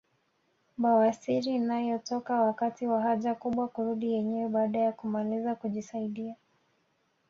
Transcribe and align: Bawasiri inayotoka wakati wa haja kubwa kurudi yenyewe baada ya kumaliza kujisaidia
Bawasiri 0.81 1.49
inayotoka 1.55 2.41
wakati 2.41 2.87
wa 2.87 3.01
haja 3.01 3.35
kubwa 3.35 3.67
kurudi 3.67 4.11
yenyewe 4.13 4.49
baada 4.49 4.79
ya 4.79 4.91
kumaliza 4.91 5.55
kujisaidia 5.55 6.35